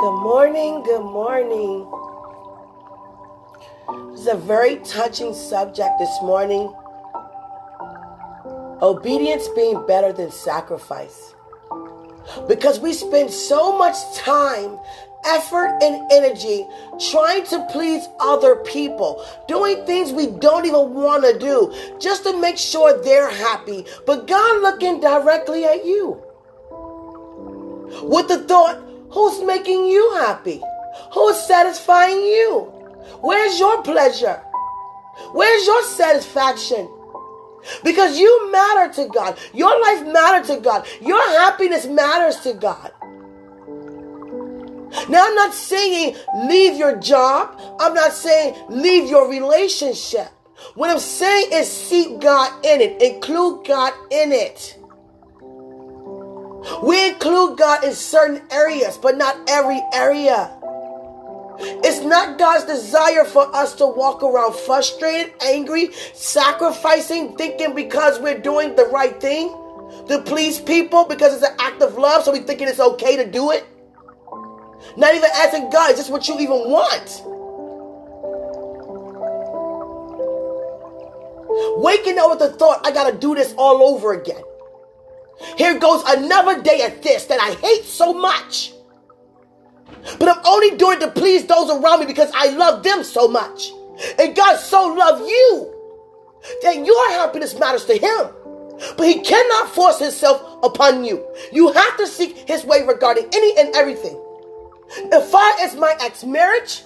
Good 0.00 0.22
morning. 0.22 0.82
Good 0.82 1.02
morning. 1.02 1.86
It's 4.14 4.26
a 4.28 4.34
very 4.34 4.76
touching 4.76 5.34
subject 5.34 5.90
this 5.98 6.22
morning. 6.22 6.74
Obedience 8.80 9.46
being 9.48 9.86
better 9.86 10.10
than 10.10 10.30
sacrifice. 10.30 11.34
Because 12.48 12.80
we 12.80 12.94
spend 12.94 13.30
so 13.30 13.76
much 13.76 13.94
time, 14.16 14.78
effort, 15.26 15.78
and 15.82 16.10
energy 16.10 16.66
trying 17.10 17.44
to 17.48 17.66
please 17.70 18.08
other 18.20 18.56
people, 18.56 19.22
doing 19.48 19.84
things 19.84 20.12
we 20.12 20.28
don't 20.28 20.64
even 20.64 20.94
want 20.94 21.24
to 21.24 21.38
do 21.38 21.74
just 22.00 22.22
to 22.22 22.40
make 22.40 22.56
sure 22.56 23.02
they're 23.02 23.28
happy. 23.28 23.84
But 24.06 24.26
God 24.26 24.62
looking 24.62 24.98
directly 25.00 25.66
at 25.66 25.84
you 25.84 26.22
with 28.02 28.28
the 28.28 28.38
thought, 28.48 28.89
who's 29.10 29.42
making 29.42 29.86
you 29.86 30.14
happy? 30.14 30.62
Who's 31.12 31.36
satisfying 31.36 32.20
you? 32.20 32.72
Where's 33.20 33.58
your 33.58 33.82
pleasure? 33.82 34.42
Where's 35.32 35.66
your 35.66 35.82
satisfaction? 35.84 36.88
Because 37.84 38.18
you 38.18 38.50
matter 38.50 38.92
to 39.02 39.08
God. 39.08 39.38
Your 39.52 39.80
life 39.80 40.06
matters 40.06 40.48
to 40.48 40.60
God. 40.60 40.86
Your 41.00 41.22
happiness 41.38 41.86
matters 41.86 42.36
to 42.40 42.54
God. 42.54 42.92
Now, 45.08 45.26
I'm 45.26 45.34
not 45.34 45.54
saying 45.54 46.16
leave 46.46 46.76
your 46.76 46.96
job. 46.96 47.60
I'm 47.78 47.94
not 47.94 48.12
saying 48.12 48.56
leave 48.68 49.08
your 49.08 49.30
relationship. 49.30 50.28
What 50.74 50.90
I'm 50.90 50.98
saying 50.98 51.50
is 51.52 51.70
seek 51.70 52.20
God 52.20 52.64
in 52.64 52.80
it, 52.80 53.00
include 53.00 53.66
God 53.66 53.92
in 54.10 54.32
it. 54.32 54.79
We 56.82 57.08
include 57.08 57.58
God 57.58 57.84
in 57.84 57.94
certain 57.94 58.42
areas, 58.50 58.98
but 58.98 59.16
not 59.16 59.36
every 59.48 59.80
area. 59.92 60.50
It's 61.62 62.00
not 62.00 62.38
God's 62.38 62.64
desire 62.64 63.24
for 63.24 63.54
us 63.54 63.74
to 63.76 63.86
walk 63.86 64.22
around 64.22 64.54
frustrated, 64.54 65.34
angry, 65.42 65.90
sacrificing, 66.14 67.36
thinking 67.36 67.74
because 67.74 68.18
we're 68.18 68.38
doing 68.38 68.76
the 68.76 68.86
right 68.86 69.18
thing 69.20 69.48
to 70.08 70.22
please 70.24 70.60
people 70.60 71.04
because 71.04 71.34
it's 71.34 71.42
an 71.42 71.56
act 71.60 71.82
of 71.82 71.96
love, 71.96 72.24
so 72.24 72.32
we 72.32 72.40
thinking 72.40 72.68
it's 72.68 72.80
okay 72.80 73.16
to 73.16 73.30
do 73.30 73.50
it. 73.50 73.66
Not 74.96 75.14
even 75.14 75.28
asking 75.34 75.70
God, 75.70 75.90
is 75.90 75.98
this 75.98 76.08
what 76.08 76.28
you 76.28 76.34
even 76.38 76.70
want? 76.70 77.22
Waking 81.82 82.18
up 82.18 82.30
with 82.30 82.38
the 82.38 82.56
thought, 82.56 82.86
I 82.86 82.90
gotta 82.90 83.16
do 83.16 83.34
this 83.34 83.54
all 83.58 83.82
over 83.82 84.12
again. 84.12 84.42
Here 85.56 85.78
goes 85.78 86.02
another 86.06 86.62
day 86.62 86.82
at 86.82 87.02
this 87.02 87.26
that 87.26 87.40
I 87.40 87.54
hate 87.54 87.84
so 87.84 88.12
much. 88.12 88.72
But 90.18 90.28
I'm 90.28 90.46
only 90.46 90.76
doing 90.76 90.98
it 90.98 91.00
to 91.00 91.10
please 91.10 91.46
those 91.46 91.70
around 91.70 92.00
me 92.00 92.06
because 92.06 92.30
I 92.34 92.50
love 92.50 92.82
them 92.82 93.04
so 93.04 93.28
much. 93.28 93.70
And 94.18 94.34
God 94.34 94.56
so 94.56 94.94
loved 94.94 95.28
you 95.28 95.74
that 96.62 96.84
your 96.84 97.10
happiness 97.10 97.58
matters 97.58 97.84
to 97.86 97.94
Him. 97.94 98.30
But 98.96 99.06
He 99.06 99.20
cannot 99.20 99.74
force 99.74 99.98
Himself 99.98 100.42
upon 100.62 101.04
you. 101.04 101.24
You 101.52 101.72
have 101.72 101.96
to 101.98 102.06
seek 102.06 102.48
His 102.48 102.64
way 102.64 102.86
regarding 102.86 103.26
any 103.32 103.58
and 103.58 103.74
everything. 103.74 104.18
As 105.12 105.30
far 105.30 105.52
as 105.60 105.76
my 105.76 105.94
ex 106.00 106.24
marriage, 106.24 106.82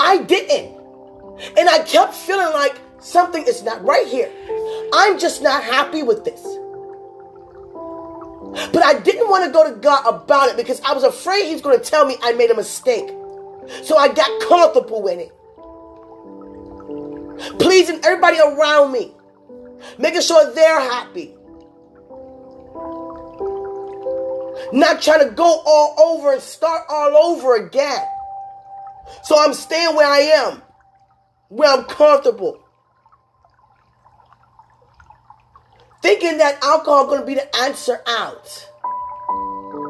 I 0.00 0.18
didn't. 0.18 0.74
And 1.56 1.68
I 1.68 1.80
kept 1.80 2.14
feeling 2.14 2.52
like 2.52 2.76
something 2.98 3.44
is 3.46 3.62
not 3.62 3.84
right 3.84 4.06
here. 4.06 4.30
I'm 4.96 5.18
just 5.18 5.42
not 5.42 5.64
happy 5.64 6.04
with 6.04 6.24
this. 6.24 6.40
But 8.72 8.84
I 8.84 9.00
didn't 9.00 9.28
want 9.28 9.44
to 9.44 9.50
go 9.50 9.68
to 9.68 9.74
God 9.80 10.06
about 10.06 10.50
it 10.50 10.56
because 10.56 10.80
I 10.82 10.92
was 10.92 11.02
afraid 11.02 11.46
He's 11.46 11.60
going 11.60 11.76
to 11.76 11.84
tell 11.84 12.06
me 12.06 12.16
I 12.22 12.32
made 12.32 12.50
a 12.52 12.54
mistake. 12.54 13.08
So 13.82 13.96
I 13.96 14.06
got 14.06 14.48
comfortable 14.48 15.02
with 15.02 15.18
it. 15.18 15.32
Pleasing 17.58 17.98
everybody 18.04 18.38
around 18.38 18.92
me, 18.92 19.12
making 19.98 20.20
sure 20.20 20.54
they're 20.54 20.80
happy. 20.80 21.34
Not 24.72 25.02
trying 25.02 25.28
to 25.28 25.34
go 25.34 25.60
all 25.66 25.94
over 25.98 26.32
and 26.34 26.40
start 26.40 26.82
all 26.88 27.16
over 27.16 27.56
again. 27.56 28.04
So 29.24 29.36
I'm 29.36 29.54
staying 29.54 29.96
where 29.96 30.06
I 30.06 30.20
am, 30.20 30.62
where 31.48 31.72
I'm 31.72 31.84
comfortable. 31.84 32.63
Thinking 36.24 36.38
that 36.38 36.62
alcohol 36.62 37.06
going 37.06 37.20
to 37.20 37.26
be 37.26 37.34
the 37.34 37.56
answer 37.56 38.00
out. 38.06 38.68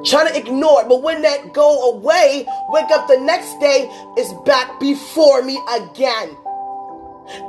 Trying 0.05 0.33
to 0.33 0.37
ignore 0.37 0.83
it, 0.83 0.89
but 0.89 1.03
when 1.03 1.22
that 1.22 1.53
go 1.53 1.93
away, 1.93 2.47
wake 2.69 2.91
up 2.91 3.09
the 3.09 3.19
next 3.21 3.59
day, 3.59 3.89
it's 4.17 4.33
back 4.44 4.78
before 4.81 5.43
me 5.43 5.61
again. 5.71 6.37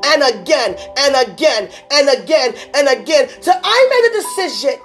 And 0.06 0.24
again, 0.24 0.78
and 0.98 1.30
again, 1.30 1.70
and 1.92 2.10
again, 2.10 2.56
and 2.76 2.88
again. 2.88 3.28
Till 3.42 3.60
I 3.62 3.88
made 3.92 4.06
a 4.10 4.14
decision 4.22 4.80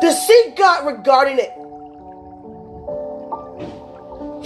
to 0.00 0.12
seek 0.12 0.56
God 0.56 0.86
regarding 0.86 1.38
it. 1.38 1.52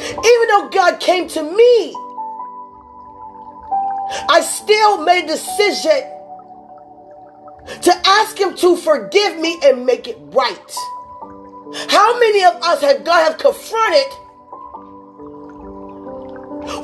Even 0.00 0.49
though 0.49 0.69
God 0.73 0.99
came 0.99 1.29
to 1.29 1.43
me 1.43 1.95
I 4.29 4.41
still 4.41 5.05
made 5.05 5.25
a 5.25 5.29
decision 5.29 6.19
to 7.82 7.92
ask 8.06 8.38
him 8.38 8.56
to 8.56 8.76
forgive 8.76 9.38
me 9.38 9.58
and 9.62 9.86
make 9.86 10.08
it 10.08 10.19
right. 10.32 10.76
How 11.88 12.19
many 12.19 12.44
of 12.44 12.54
us 12.62 12.81
have 12.82 13.04
God 13.04 13.22
have 13.25 13.38
confronted 13.38 14.06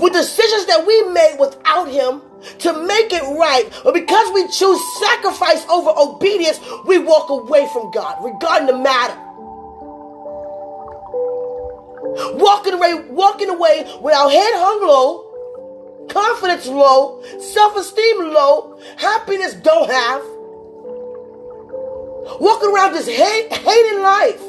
with 0.00 0.12
decisions 0.12 0.66
that 0.66 0.84
we 0.86 1.02
made 1.10 1.36
without 1.38 1.88
him 1.88 2.22
to 2.58 2.86
make 2.86 3.12
it 3.12 3.22
right, 3.38 3.68
but 3.82 3.94
because 3.94 4.32
we 4.32 4.46
choose 4.48 4.80
sacrifice 5.00 5.66
over 5.68 5.92
obedience, 5.96 6.60
we 6.86 6.98
walk 6.98 7.30
away 7.30 7.68
from 7.72 7.90
God 7.90 8.22
regarding 8.24 8.66
the 8.66 8.78
matter. 8.78 9.22
Walking 12.38 12.74
away, 12.74 12.94
walking 13.10 13.50
away 13.50 13.84
with 14.00 14.14
our 14.14 14.30
head 14.30 14.52
hung 14.54 14.86
low, 14.86 16.06
confidence 16.08 16.66
low, 16.66 17.22
self 17.40 17.76
esteem 17.76 18.32
low, 18.32 18.78
happiness 18.96 19.54
don't 19.54 19.90
have. 19.90 20.22
Walking 22.40 22.72
around 22.72 22.94
just 22.94 23.08
hate, 23.08 23.52
hating 23.52 24.02
life. 24.02 24.42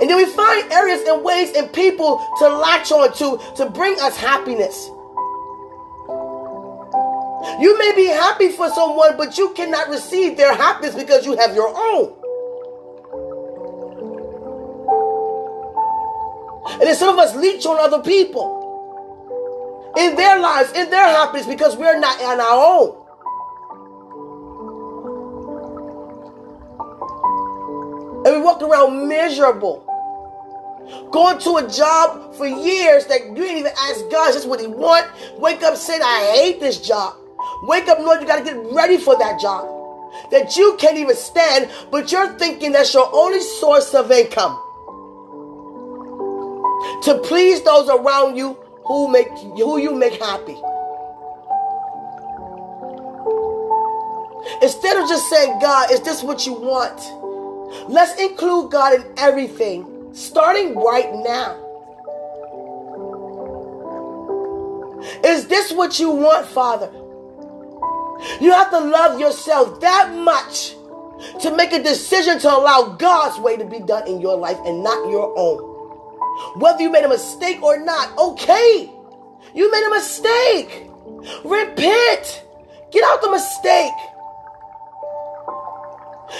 And 0.00 0.08
then 0.08 0.16
we 0.16 0.26
find 0.26 0.72
areas 0.72 1.02
and 1.06 1.24
ways 1.24 1.52
and 1.56 1.72
people 1.72 2.24
to 2.38 2.48
latch 2.48 2.90
on 2.92 3.12
to 3.14 3.38
to 3.56 3.70
bring 3.70 3.98
us 4.00 4.16
happiness. 4.16 4.90
You 7.60 7.76
may 7.78 7.92
be 7.94 8.06
happy 8.06 8.48
for 8.50 8.70
someone, 8.70 9.16
but 9.16 9.36
you 9.36 9.50
cannot 9.50 9.88
receive 9.88 10.36
their 10.36 10.54
happiness 10.54 10.94
because 10.94 11.26
you 11.26 11.36
have 11.36 11.54
your 11.54 11.72
own. 11.76 12.14
And 16.72 16.82
then 16.82 16.96
some 16.96 17.18
of 17.18 17.18
us 17.18 17.34
leech 17.36 17.66
on 17.66 17.78
other 17.78 18.02
people 18.02 18.60
in 19.96 20.16
their 20.16 20.38
lives, 20.40 20.72
in 20.72 20.88
their 20.90 21.06
happiness, 21.06 21.46
because 21.46 21.76
we're 21.76 21.98
not 21.98 22.20
on 22.22 22.40
our 22.40 22.80
own. 22.80 23.01
And 28.24 28.36
we 28.36 28.40
walk 28.40 28.62
around 28.62 29.08
miserable. 29.08 29.88
Going 31.10 31.38
to 31.40 31.56
a 31.56 31.68
job 31.68 32.34
for 32.34 32.46
years 32.46 33.06
that 33.06 33.26
you 33.26 33.34
didn't 33.34 33.58
even 33.58 33.72
ask 33.76 34.10
God, 34.10 34.34
is 34.34 34.46
what 34.46 34.60
He 34.60 34.66
want? 34.66 35.06
Wake 35.38 35.62
up 35.62 35.76
saying, 35.76 36.00
I 36.02 36.32
hate 36.34 36.60
this 36.60 36.80
job. 36.80 37.14
Wake 37.62 37.88
up 37.88 37.98
knowing 37.98 38.20
you 38.20 38.26
got 38.26 38.38
to 38.38 38.44
get 38.44 38.56
ready 38.72 38.96
for 38.96 39.16
that 39.18 39.40
job. 39.40 39.68
That 40.30 40.56
you 40.56 40.76
can't 40.78 40.98
even 40.98 41.16
stand, 41.16 41.70
but 41.90 42.12
you're 42.12 42.32
thinking 42.38 42.72
that's 42.72 42.92
your 42.92 43.08
only 43.12 43.40
source 43.40 43.94
of 43.94 44.10
income. 44.10 44.58
To 47.04 47.20
please 47.24 47.62
those 47.62 47.88
around 47.88 48.36
you 48.36 48.56
who 48.84 49.08
make 49.08 49.28
who 49.28 49.78
you 49.78 49.94
make 49.94 50.20
happy. 50.20 50.56
Instead 54.60 54.96
of 54.96 55.08
just 55.08 55.28
saying, 55.30 55.58
God, 55.60 55.90
is 55.90 56.00
this 56.02 56.22
what 56.22 56.46
you 56.46 56.52
want? 56.52 57.00
Let's 57.88 58.20
include 58.20 58.70
God 58.70 58.94
in 58.94 59.04
everything, 59.16 60.10
starting 60.14 60.76
right 60.76 61.12
now. 61.14 61.58
Is 65.24 65.48
this 65.48 65.72
what 65.72 65.98
you 65.98 66.10
want, 66.10 66.46
Father? 66.46 66.90
You 68.40 68.52
have 68.52 68.70
to 68.70 68.78
love 68.78 69.18
yourself 69.18 69.80
that 69.80 70.14
much 70.14 70.74
to 71.40 71.54
make 71.56 71.72
a 71.72 71.82
decision 71.82 72.38
to 72.40 72.48
allow 72.48 72.96
God's 72.98 73.38
way 73.40 73.56
to 73.56 73.64
be 73.64 73.80
done 73.80 74.06
in 74.06 74.20
your 74.20 74.36
life 74.36 74.58
and 74.64 74.82
not 74.82 75.10
your 75.10 75.32
own. 75.36 75.72
Whether 76.60 76.82
you 76.82 76.90
made 76.90 77.04
a 77.04 77.08
mistake 77.08 77.62
or 77.62 77.78
not, 77.84 78.16
okay. 78.18 78.90
You 79.54 79.70
made 79.70 79.84
a 79.86 79.90
mistake. 79.90 80.86
Repent. 81.44 82.44
Get 82.90 83.04
out 83.04 83.22
the 83.22 83.30
mistake. 83.30 83.92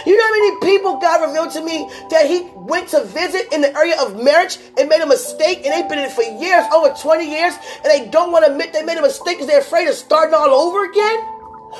You 0.07 0.17
know 0.17 0.25
how 0.25 0.31
many 0.31 0.57
people 0.61 0.97
God 0.97 1.27
revealed 1.27 1.53
to 1.53 1.65
me 1.65 1.89
that 2.11 2.27
He 2.27 2.49
went 2.55 2.89
to 2.89 3.05
visit 3.05 3.53
in 3.53 3.61
the 3.61 3.77
area 3.77 4.01
of 4.01 4.23
marriage 4.23 4.59
and 4.79 4.89
made 4.89 5.01
a 5.01 5.07
mistake 5.07 5.65
and 5.65 5.73
they've 5.73 5.89
been 5.89 5.99
in 5.99 6.07
it 6.07 6.13
for 6.13 6.23
years, 6.23 6.65
over 6.75 6.95
20 6.95 7.31
years, 7.31 7.55
and 7.83 7.85
they 7.85 8.09
don't 8.09 8.33
want 8.33 8.45
to 8.45 8.53
admit 8.53 8.73
they 8.73 8.85
made 8.85 8.99
a 8.99 9.03
mistake 9.03 9.39
because 9.39 9.47
they're 9.47 9.61
afraid 9.61 9.89
of 9.89 9.95
starting 9.95 10.35
all 10.35 10.51
over 10.51 10.91
again? 10.91 11.19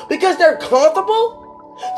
Because 0.09 0.37
they're 0.37 0.59
comfortable? 0.59 1.43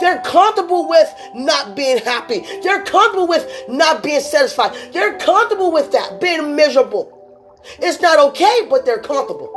They're 0.01 0.21
comfortable 0.21 0.89
with 0.89 1.13
not 1.35 1.75
being 1.77 1.99
happy. 1.99 2.41
They're 2.63 2.85
comfortable 2.85 3.27
with 3.27 3.51
not 3.69 4.03
being 4.03 4.21
satisfied. 4.21 4.75
They're 4.93 5.19
comfortable 5.19 5.73
with 5.73 5.93
that, 5.93 6.21
being 6.21 6.55
miserable. 6.57 7.11
It's 7.81 8.01
not 8.01 8.19
okay, 8.31 8.67
but 8.71 8.85
they're 8.85 9.03
comfortable. 9.03 9.51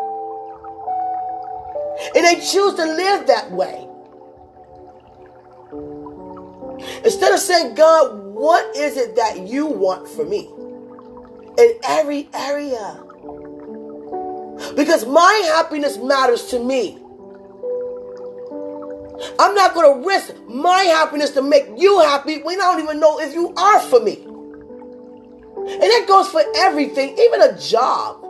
And 2.15 2.25
they 2.25 2.35
choose 2.35 2.73
to 2.75 2.85
live 2.85 3.27
that 3.27 3.51
way. 3.51 3.86
Instead 7.03 7.33
of 7.33 7.39
saying, 7.39 7.75
God, 7.75 8.17
what 8.17 8.75
is 8.75 8.97
it 8.97 9.15
that 9.15 9.47
you 9.47 9.65
want 9.65 10.07
for 10.07 10.25
me? 10.25 10.49
In 11.57 11.79
every 11.83 12.29
area. 12.33 13.03
Because 14.75 15.05
my 15.05 15.41
happiness 15.53 15.97
matters 15.97 16.45
to 16.47 16.63
me. 16.63 16.97
I'm 19.39 19.55
not 19.55 19.73
going 19.73 20.01
to 20.01 20.07
risk 20.07 20.35
my 20.47 20.83
happiness 20.83 21.31
to 21.31 21.41
make 21.41 21.67
you 21.75 21.99
happy 21.99 22.41
when 22.43 22.61
I 22.61 22.65
don't 22.65 22.83
even 22.83 22.99
know 22.99 23.19
if 23.19 23.33
you 23.33 23.53
are 23.55 23.79
for 23.79 23.99
me. 23.99 24.23
And 24.23 25.81
that 25.81 26.05
goes 26.07 26.29
for 26.29 26.43
everything, 26.57 27.17
even 27.17 27.41
a 27.41 27.59
job. 27.59 28.23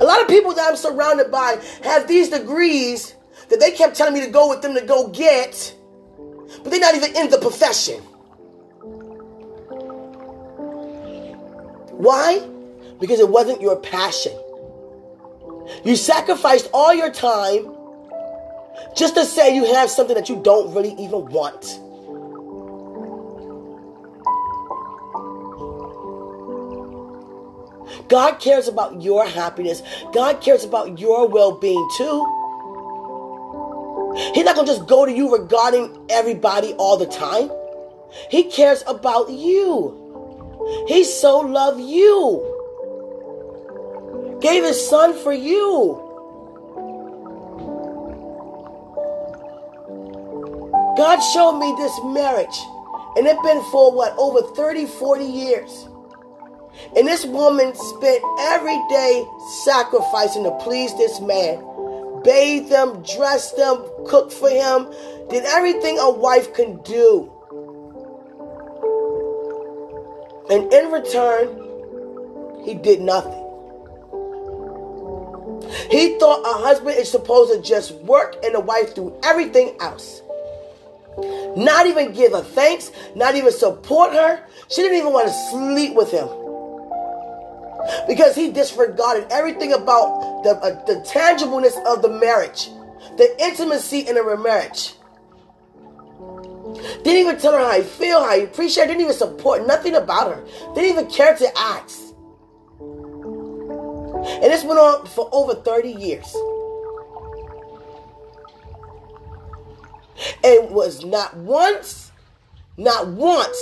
A 0.00 0.04
lot 0.04 0.20
of 0.22 0.28
people 0.28 0.54
that 0.54 0.68
I'm 0.68 0.76
surrounded 0.76 1.30
by 1.30 1.60
have 1.82 2.06
these 2.06 2.28
degrees 2.28 3.15
that 3.48 3.60
they 3.60 3.70
kept 3.70 3.96
telling 3.96 4.14
me 4.14 4.24
to 4.24 4.30
go 4.30 4.48
with 4.48 4.62
them 4.62 4.74
to 4.74 4.82
go 4.82 5.08
get, 5.08 5.74
but 6.62 6.70
they're 6.70 6.80
not 6.80 6.94
even 6.94 7.14
in 7.16 7.30
the 7.30 7.38
profession. 7.38 8.00
Why? 11.92 12.46
Because 13.00 13.20
it 13.20 13.28
wasn't 13.28 13.60
your 13.60 13.76
passion. 13.76 14.38
You 15.84 15.96
sacrificed 15.96 16.68
all 16.72 16.94
your 16.94 17.10
time 17.10 17.74
just 18.96 19.14
to 19.14 19.24
say 19.24 19.54
you 19.54 19.74
have 19.74 19.90
something 19.90 20.14
that 20.14 20.28
you 20.28 20.40
don't 20.42 20.74
really 20.74 20.92
even 20.92 21.26
want. 21.26 21.80
God 28.08 28.38
cares 28.40 28.68
about 28.68 29.02
your 29.02 29.26
happiness. 29.26 29.82
God 30.12 30.40
cares 30.40 30.64
about 30.64 30.98
your 30.98 31.28
well 31.28 31.52
being 31.52 31.88
too. 31.96 32.35
He's 34.34 34.44
not 34.44 34.54
going 34.54 34.66
to 34.66 34.72
just 34.72 34.88
go 34.88 35.04
to 35.04 35.12
you 35.12 35.30
regarding 35.36 36.06
everybody 36.10 36.72
all 36.74 36.96
the 36.96 37.06
time. 37.06 37.50
He 38.30 38.44
cares 38.44 38.82
about 38.86 39.30
you. 39.30 40.84
He 40.88 41.04
so 41.04 41.40
loved 41.40 41.80
you. 41.80 42.52
Gave 44.40 44.64
his 44.64 44.88
son 44.88 45.14
for 45.22 45.32
you. 45.32 46.02
God 50.96 51.20
showed 51.20 51.58
me 51.58 51.74
this 51.76 51.92
marriage. 52.04 52.58
And 53.16 53.26
it's 53.26 53.42
been 53.42 53.62
for 53.70 53.92
what, 53.92 54.14
over 54.18 54.42
30, 54.54 54.86
40 54.86 55.24
years. 55.24 55.88
And 56.96 57.06
this 57.06 57.24
woman 57.24 57.74
spent 57.74 58.22
every 58.40 58.78
day 58.88 59.26
sacrificing 59.64 60.44
to 60.44 60.50
please 60.62 60.94
this 60.96 61.20
man. 61.20 61.62
Bathed 62.24 62.68
him, 62.68 63.02
dressed 63.02 63.58
him, 63.58 63.76
cooked 64.06 64.32
for 64.32 64.48
him, 64.48 64.92
did 65.28 65.44
everything 65.44 65.98
a 65.98 66.10
wife 66.10 66.54
can 66.54 66.82
do. 66.82 67.32
And 70.50 70.72
in 70.72 70.92
return, 70.92 72.64
he 72.64 72.74
did 72.74 73.00
nothing. 73.00 73.42
He 75.90 76.18
thought 76.18 76.42
a 76.44 76.62
husband 76.62 76.96
is 76.96 77.10
supposed 77.10 77.52
to 77.52 77.60
just 77.60 77.92
work 78.02 78.36
and 78.44 78.54
the 78.54 78.60
wife 78.60 78.94
do 78.94 79.18
everything 79.22 79.76
else. 79.80 80.22
Not 81.56 81.86
even 81.86 82.12
give 82.12 82.32
her 82.32 82.42
thanks, 82.42 82.90
not 83.14 83.34
even 83.34 83.50
support 83.52 84.12
her. 84.12 84.44
She 84.68 84.82
didn't 84.82 84.98
even 84.98 85.12
want 85.12 85.28
to 85.28 85.50
sleep 85.50 85.94
with 85.94 86.10
him 86.10 86.28
because 88.06 88.34
he 88.34 88.50
disregarded 88.50 89.26
everything 89.30 89.72
about 89.72 90.35
the, 90.46 90.56
uh, 90.62 90.84
the 90.84 91.00
tangibleness 91.00 91.76
of 91.86 92.02
the 92.02 92.08
marriage, 92.08 92.70
the 93.16 93.36
intimacy 93.42 94.00
in 94.00 94.16
a 94.16 94.36
marriage. 94.36 94.94
Didn't 97.02 97.18
even 97.18 97.38
tell 97.38 97.52
her 97.52 97.58
how 97.58 97.72
he 97.72 97.82
feel, 97.82 98.20
how 98.20 98.36
he 98.36 98.44
appreciate. 98.44 98.86
Didn't 98.86 99.00
even 99.00 99.14
support 99.14 99.66
nothing 99.66 99.96
about 99.96 100.36
her. 100.36 100.44
Didn't 100.74 100.90
even 100.90 101.10
care 101.10 101.36
to 101.36 101.58
ask. 101.58 102.00
And 102.78 104.44
this 104.44 104.62
went 104.62 104.78
on 104.78 105.06
for 105.06 105.28
over 105.32 105.54
30 105.54 105.90
years. 105.90 106.32
And 110.44 110.70
was 110.70 111.04
not 111.04 111.36
once, 111.36 112.12
not 112.76 113.08
once 113.08 113.58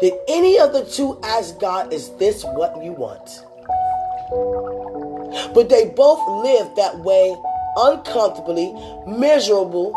did 0.00 0.14
any 0.28 0.58
of 0.58 0.72
the 0.72 0.84
two 0.84 1.20
ask 1.22 1.60
God, 1.60 1.92
Is 1.92 2.10
this 2.16 2.42
what 2.44 2.82
you 2.82 2.92
want? 2.92 3.44
But 5.54 5.68
they 5.68 5.86
both 5.90 6.20
lived 6.44 6.76
that 6.76 6.98
way 7.00 7.36
uncomfortably, 7.76 8.74
miserable, 9.06 9.92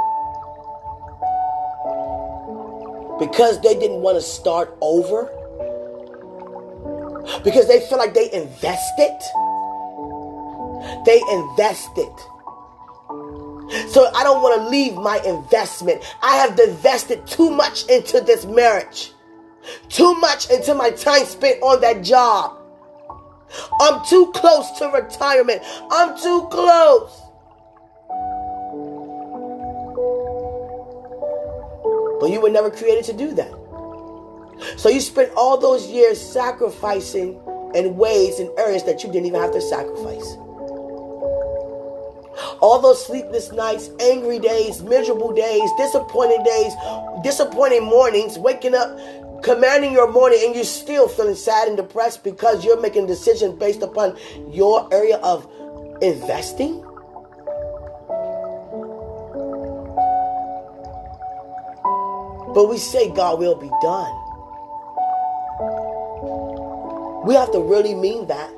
because 3.19 3.59
they 3.62 3.74
didn't 3.74 4.01
want 4.01 4.18
to 4.18 4.21
start 4.21 4.77
over, 4.81 5.25
because 7.44 7.68
they 7.68 7.80
feel 7.81 7.97
like 7.97 8.13
they 8.13 8.31
invested. 8.31 9.18
They 11.06 11.21
invested. 11.31 12.13
So 13.89 14.12
I 14.13 14.24
don't 14.24 14.41
want 14.44 14.62
to 14.62 14.69
leave 14.69 14.95
my 14.95 15.19
investment. 15.25 16.03
I 16.21 16.36
have 16.36 16.59
invested 16.59 17.25
too 17.25 17.50
much 17.50 17.86
into 17.88 18.21
this 18.21 18.45
marriage. 18.45 19.13
Too 19.89 20.13
much 20.15 20.50
into 20.50 20.75
my 20.75 20.91
time 20.91 21.25
spent 21.25 21.62
on 21.63 21.79
that 21.81 22.03
job. 22.03 22.59
I'm 23.79 24.03
too 24.05 24.31
close 24.33 24.71
to 24.79 24.88
retirement. 24.88 25.61
I'm 25.91 26.17
too 26.17 26.47
close. 26.51 27.19
But 32.19 32.31
you 32.31 32.39
were 32.41 32.50
never 32.50 32.72
created 32.72 33.03
to 33.05 33.13
do 33.13 33.33
that. 33.33 33.51
So 34.77 34.89
you 34.89 35.01
spent 35.01 35.31
all 35.36 35.57
those 35.57 35.88
years 35.88 36.22
sacrificing 36.22 37.39
in 37.75 37.98
ways 37.98 38.39
and 38.39 38.50
areas 38.57 38.83
that 38.86 39.03
you 39.03 39.12
didn't 39.12 39.25
even 39.25 39.41
have 39.41 39.51
to 39.51 39.62
sacrifice. 39.62 40.38
All 42.62 42.79
those 42.81 43.05
sleepless 43.05 43.51
nights, 43.51 43.89
angry 44.00 44.39
days, 44.39 44.81
miserable 44.81 45.33
days, 45.33 45.69
disappointing 45.77 46.43
days, 46.43 46.74
disappointing 47.24 47.83
mornings, 47.83 48.39
waking 48.39 48.74
up 48.74 48.98
commanding 49.43 49.91
your 49.91 50.09
morning 50.12 50.39
and 50.45 50.55
you're 50.55 50.63
still 50.63 51.07
feeling 51.07 51.35
sad 51.35 51.67
and 51.67 51.77
depressed 51.77 52.23
because 52.23 52.63
you're 52.65 52.79
making 52.79 53.05
decisions 53.05 53.53
based 53.59 53.81
upon 53.81 54.17
your 54.50 54.91
area 54.93 55.17
of 55.17 55.47
investing? 56.01 56.81
But 62.53 62.69
we 62.69 62.77
say 62.77 63.09
God 63.09 63.39
will 63.39 63.55
be 63.55 63.69
done. 63.81 64.19
We 67.25 67.33
have 67.35 67.51
to 67.51 67.59
really 67.59 67.95
mean 67.95 68.27
that 68.27 68.50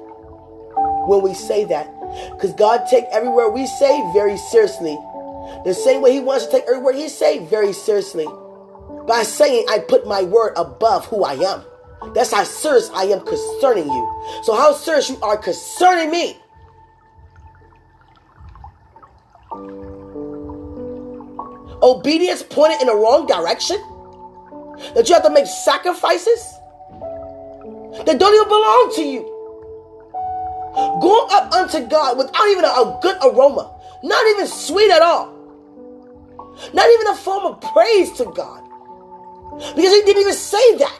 when 1.08 1.22
we 1.22 1.34
say 1.34 1.65
that. 1.65 1.89
Because 2.32 2.54
God 2.54 2.86
take 2.89 3.06
every 3.12 3.30
word 3.30 3.51
we 3.51 3.65
say 3.68 4.04
very 4.13 4.38
seriously. 4.38 4.98
The 5.65 5.74
same 5.74 6.01
way 6.01 6.12
He 6.12 6.20
wants 6.20 6.46
to 6.46 6.51
take 6.51 6.63
every 6.68 6.80
word 6.80 6.96
He 6.96 7.10
say 7.10 7.39
very 7.46 7.74
seriously. 7.74 8.27
By 9.08 9.24
saying 9.24 9.66
I 9.70 9.80
put 9.80 10.08
my 10.08 10.24
word 10.24 10.54
above 10.56 11.06
who 11.06 11.24
I 11.24 11.34
am. 11.34 11.64
That's 12.14 12.32
how 12.32 12.44
serious 12.44 12.90
I 12.94 13.04
am 13.06 13.26
concerning 13.26 13.88
you. 13.88 14.24
So 14.44 14.56
how 14.56 14.74
serious 14.74 15.10
you 15.10 15.20
are 15.22 15.38
concerning 15.38 16.12
me. 16.12 16.38
Obedience 21.82 22.44
pointed 22.44 22.82
in 22.82 22.88
the 22.88 22.96
wrong 22.96 23.28
direction? 23.28 23.78
That 24.96 25.08
you 25.08 25.16
have 25.16 25.24
to 25.24 25.30
make 25.30 25.46
sacrifices 25.46 26.56
that 28.06 28.20
don't 28.20 28.34
even 28.34 28.48
belong 28.48 28.92
to 28.96 29.04
you. 29.04 29.32
Going 31.02 31.28
up 31.32 31.54
unto 31.54 31.88
God 31.88 32.18
without 32.18 32.48
even 32.50 32.66
a 32.66 33.00
good 33.02 33.18
aroma, 33.24 33.74
not 34.04 34.26
even 34.32 34.48
sweet 34.48 34.92
at 34.92 35.02
all, 35.02 35.34
not 36.74 36.90
even 36.90 37.08
a 37.08 37.16
form 37.16 37.46
of 37.46 37.62
praise 37.62 38.12
to 38.14 38.26
God. 38.26 38.65
Because 39.52 39.94
he 39.94 40.02
didn't 40.02 40.22
even 40.22 40.34
say 40.34 40.78
that. 40.78 41.00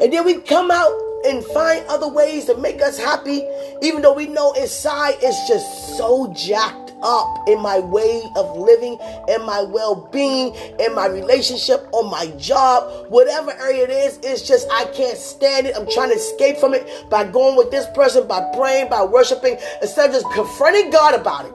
And 0.00 0.12
then 0.12 0.24
we 0.24 0.40
come 0.42 0.70
out 0.70 0.92
and 1.26 1.44
find 1.46 1.84
other 1.88 2.08
ways 2.08 2.44
to 2.46 2.56
make 2.56 2.80
us 2.80 2.98
happy, 2.98 3.44
even 3.82 4.02
though 4.02 4.14
we 4.14 4.26
know 4.26 4.52
inside 4.52 5.16
it's 5.20 5.48
just 5.48 5.96
so 5.96 6.32
jacked 6.32 6.87
up 7.02 7.48
in 7.48 7.60
my 7.60 7.78
way 7.78 8.22
of 8.36 8.56
living, 8.56 8.98
in 9.28 9.44
my 9.44 9.62
well 9.62 10.08
being, 10.12 10.54
in 10.78 10.94
my 10.94 11.06
relationship, 11.06 11.88
on 11.92 12.10
my 12.10 12.26
job, 12.38 13.10
whatever 13.10 13.52
area 13.52 13.84
it 13.84 13.90
is, 13.90 14.18
it's 14.22 14.46
just 14.46 14.68
I 14.70 14.84
can't 14.86 15.18
stand 15.18 15.66
it. 15.66 15.76
I'm 15.76 15.88
trying 15.90 16.10
to 16.10 16.16
escape 16.16 16.58
from 16.58 16.74
it 16.74 16.86
by 17.10 17.24
going 17.24 17.56
with 17.56 17.70
this 17.70 17.86
person, 17.94 18.26
by 18.26 18.50
praying, 18.54 18.88
by 18.88 19.04
worshiping, 19.04 19.58
instead 19.82 20.10
of 20.10 20.16
just 20.16 20.30
confronting 20.32 20.90
God 20.90 21.14
about 21.14 21.46
it. 21.46 21.52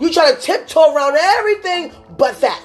You 0.00 0.12
try 0.12 0.32
to 0.32 0.40
tiptoe 0.40 0.94
around 0.94 1.16
everything 1.16 1.92
but 2.16 2.40
that. 2.40 2.62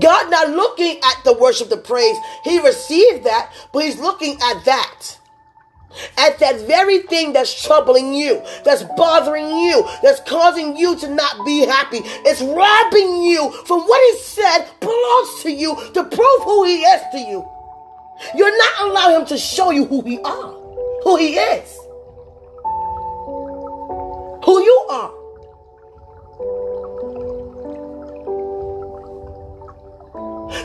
God 0.00 0.30
not 0.30 0.50
looking 0.50 0.98
at 1.04 1.24
the 1.24 1.34
worship, 1.34 1.68
the 1.68 1.76
praise. 1.76 2.16
He 2.44 2.58
received 2.60 3.24
that, 3.24 3.52
but 3.72 3.82
he's 3.82 3.98
looking 3.98 4.38
at 4.40 4.64
that. 4.64 5.18
At 6.18 6.38
that 6.40 6.60
very 6.66 6.98
thing 7.00 7.32
that's 7.32 7.64
troubling 7.64 8.14
you, 8.14 8.42
that's 8.64 8.82
bothering 8.96 9.48
you, 9.48 9.88
that's 10.02 10.20
causing 10.28 10.76
you 10.76 10.96
to 10.96 11.08
not 11.08 11.44
be 11.46 11.64
happy. 11.66 12.00
It's 12.04 12.42
robbing 12.42 13.22
you 13.22 13.50
from 13.66 13.80
what 13.82 14.00
he 14.12 14.18
said 14.18 14.66
belongs 14.80 15.42
to 15.42 15.50
you 15.50 15.74
to 15.94 16.04
prove 16.04 16.42
who 16.42 16.64
he 16.64 16.82
is 16.82 17.02
to 17.12 17.18
you. 17.18 17.48
You're 18.36 18.56
not 18.56 18.80
allowing 18.80 19.20
him 19.20 19.26
to 19.28 19.38
show 19.38 19.70
you 19.70 19.86
who 19.86 20.02
he 20.02 20.18
are, 20.20 20.52
who 21.04 21.16
he 21.16 21.36
is, 21.36 21.78
who 24.44 24.60
you 24.62 24.86
are. 24.90 25.14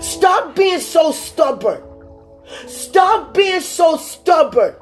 Stop 0.01 0.55
being 0.55 0.79
so 0.79 1.11
stubborn. 1.11 1.81
Stop 2.67 3.33
being 3.33 3.61
so 3.61 3.97
stubborn. 3.97 4.75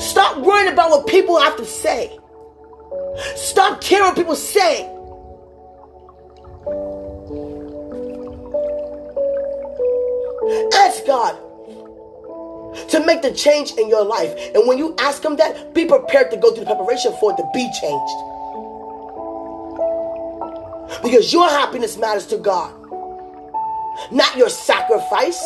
Stop 0.00 0.38
worrying 0.38 0.72
about 0.72 0.90
what 0.90 1.06
people 1.06 1.38
have 1.38 1.56
to 1.56 1.64
say. 1.64 2.18
Stop 3.36 3.80
caring 3.80 4.06
what 4.06 4.16
people 4.16 4.34
say. 4.34 4.88
Ask 10.74 11.06
God 11.06 11.36
to 12.88 13.04
make 13.04 13.22
the 13.22 13.32
change 13.32 13.72
in 13.72 13.88
your 13.88 14.04
life. 14.04 14.32
And 14.54 14.66
when 14.66 14.78
you 14.78 14.94
ask 14.98 15.24
Him 15.24 15.36
that, 15.36 15.74
be 15.74 15.84
prepared 15.84 16.30
to 16.30 16.36
go 16.36 16.52
through 16.54 16.64
the 16.64 16.74
preparation 16.74 17.12
for 17.20 17.32
it 17.32 17.36
to 17.36 17.48
be 17.52 17.70
changed. 17.80 18.14
Because 21.02 21.32
your 21.32 21.48
happiness 21.48 21.96
matters 21.96 22.26
to 22.26 22.38
God, 22.38 22.72
not 24.10 24.36
your 24.36 24.48
sacrifice, 24.48 25.40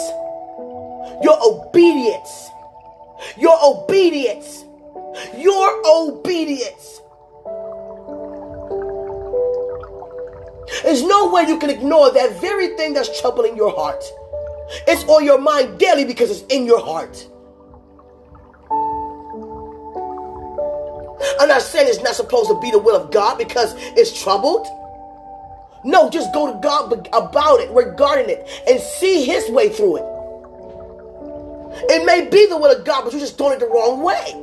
your 1.22 1.36
obedience. 1.42 2.50
Your 3.36 3.58
obedience. 3.62 4.64
Your 5.36 5.82
obedience. 5.86 7.00
There's 10.82 11.02
no 11.02 11.30
way 11.30 11.44
you 11.46 11.58
can 11.58 11.70
ignore 11.70 12.10
that 12.12 12.40
very 12.40 12.76
thing 12.76 12.94
that's 12.94 13.20
troubling 13.20 13.56
your 13.56 13.74
heart. 13.74 14.02
It's 14.86 15.04
on 15.04 15.24
your 15.24 15.38
mind 15.38 15.78
daily 15.78 16.04
because 16.04 16.30
it's 16.30 16.52
in 16.52 16.66
your 16.66 16.80
heart. 16.80 17.28
I'm 21.40 21.48
not 21.48 21.62
saying 21.62 21.88
it's 21.88 22.02
not 22.02 22.14
supposed 22.14 22.48
to 22.50 22.60
be 22.60 22.70
the 22.70 22.78
will 22.78 22.96
of 22.96 23.10
God 23.10 23.38
because 23.38 23.74
it's 23.78 24.22
troubled. 24.22 24.66
No, 25.84 26.08
just 26.08 26.32
go 26.32 26.52
to 26.52 26.58
God 26.60 27.08
about 27.12 27.60
it, 27.60 27.70
regarding 27.70 28.30
it, 28.30 28.48
and 28.66 28.80
see 28.80 29.24
His 29.24 29.50
way 29.50 29.68
through 29.68 29.96
it. 29.98 30.13
It 31.88 32.04
may 32.06 32.28
be 32.28 32.46
the 32.46 32.56
will 32.56 32.76
of 32.76 32.84
God, 32.84 33.04
but 33.04 33.12
you're 33.12 33.20
just 33.20 33.38
doing 33.38 33.52
it 33.52 33.60
the 33.60 33.66
wrong 33.66 34.02
way. 34.02 34.40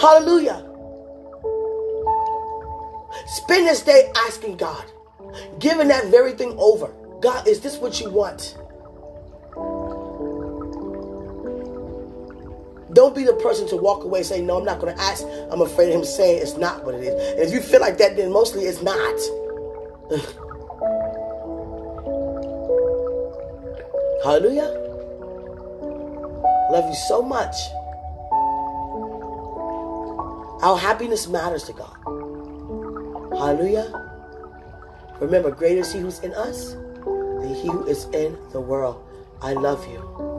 Hallelujah. 0.00 0.66
Spend 3.26 3.66
this 3.66 3.82
day 3.82 4.10
asking 4.26 4.56
God, 4.56 4.84
giving 5.58 5.88
that 5.88 6.06
very 6.06 6.32
thing 6.32 6.54
over. 6.58 6.92
God, 7.20 7.46
is 7.46 7.60
this 7.60 7.76
what 7.76 8.00
you 8.00 8.10
want? 8.10 8.56
Don't 12.92 13.14
be 13.14 13.24
the 13.24 13.34
person 13.34 13.68
to 13.68 13.76
walk 13.76 14.04
away 14.04 14.22
saying, 14.22 14.46
No, 14.46 14.58
I'm 14.58 14.64
not 14.64 14.80
going 14.80 14.94
to 14.94 15.00
ask. 15.02 15.24
I'm 15.50 15.60
afraid 15.60 15.90
of 15.90 15.96
him 15.96 16.04
saying 16.04 16.42
it's 16.42 16.56
not 16.56 16.84
what 16.84 16.94
it 16.94 17.02
is. 17.02 17.14
And 17.32 17.40
if 17.40 17.52
you 17.52 17.60
feel 17.60 17.80
like 17.80 17.98
that, 17.98 18.16
then 18.16 18.32
mostly 18.32 18.64
it's 18.64 18.82
not. 18.82 19.20
Hallelujah. 24.22 24.68
Love 26.70 26.88
you 26.88 26.94
so 27.08 27.22
much. 27.22 27.56
Our 30.62 30.76
happiness 30.76 31.26
matters 31.26 31.64
to 31.64 31.72
God. 31.72 31.96
Hallelujah. 33.32 33.88
Remember, 35.20 35.50
greater 35.50 35.80
is 35.80 35.92
He 35.92 36.00
who's 36.00 36.20
in 36.20 36.34
us 36.34 36.72
than 37.04 37.54
He 37.54 37.68
who 37.68 37.86
is 37.86 38.04
in 38.12 38.36
the 38.52 38.60
world. 38.60 39.02
I 39.40 39.54
love 39.54 39.88
you. 39.88 40.29